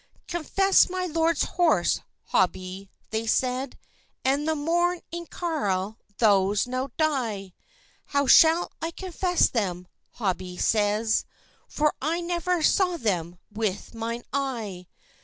"Confess 0.27 0.89
my 0.89 1.05
lord's 1.05 1.43
horse, 1.43 1.99
Hobie," 2.33 2.89
they 3.11 3.27
said, 3.27 3.77
"And 4.25 4.47
the 4.47 4.55
morn 4.55 5.01
in 5.11 5.27
Carlisle 5.27 5.99
thou's 6.17 6.65
no 6.65 6.89
die;" 6.97 7.53
"How 8.05 8.25
shall 8.25 8.71
I 8.81 8.89
confess 8.89 9.47
them," 9.47 9.87
Hobie 10.15 10.57
says, 10.59 11.23
"For 11.67 11.93
I 12.01 12.19
never 12.19 12.63
saw 12.63 12.97
them 12.97 13.37
with 13.51 13.93
mine 13.93 14.23
eye?" 14.33 14.87